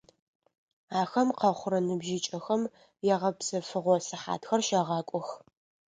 Ахэм 1.01 1.29
къэхъурэ 1.39 1.79
ныбжьыкӀэхэм 1.87 2.61
ягъэпсэфыгъо 3.13 3.95
сыхьатхэр 4.07 4.61
щагъакӀох. 4.67 5.29